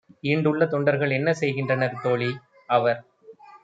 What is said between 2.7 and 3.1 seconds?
அவர்